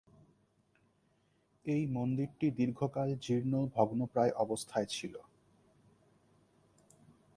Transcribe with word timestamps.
এই 1.65 1.83
মন্দিরটি 1.87 2.47
দীর্ঘকাল 2.51 3.09
জীর্ণ, 3.21 3.53
ভগ্নপ্রায় 3.75 4.33
অবস্থায় 4.35 4.85
ছিল। 4.85 5.13